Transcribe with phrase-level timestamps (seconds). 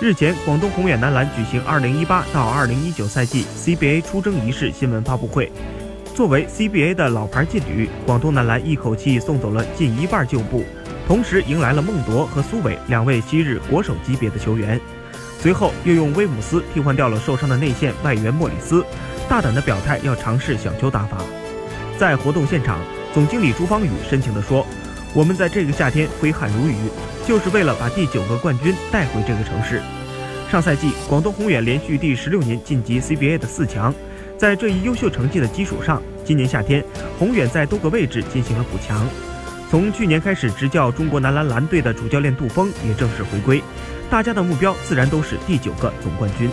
[0.00, 5.50] 日前，广东宏远男篮举行2018到2019赛季 CBA 出征仪式新闻发布会。
[6.14, 10.64] 作为 CBA 的老牌劲旅，广东男篮一口气送走了近一半旧部，
[11.08, 14.80] 同时迎来了孟铎和苏伟两位昔日国手级别的球员。
[15.40, 18.84] 随后又用威姆斯替换掉了受伤的内线外援莫里斯，
[19.28, 21.18] 大胆的表态要尝试小球打法。
[21.98, 22.78] 在活动现场，
[23.12, 24.64] 总经理朱芳雨深情地说
[25.14, 26.74] ：“我们在这个夏天挥汗如雨。”
[27.28, 29.82] 就是为了把第九个冠军带回这个城市。
[30.50, 33.94] 上赛季，广东宏远连续第十六年晋级 CBA 的四强。
[34.38, 36.82] 在这一优秀成绩的基础上，今年夏天，
[37.18, 39.06] 宏远在多个位置进行了补强。
[39.70, 43.62] 从去年开始执教中国男篮蓝队的主教练杜锋也正式回归。
[44.08, 46.48] 大家的目标自然都是第九个总冠军。